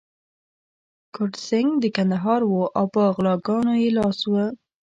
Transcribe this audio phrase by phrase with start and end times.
[1.13, 4.33] کرت سېنګ د کندهار وو او په غلاګانو يې لاس و.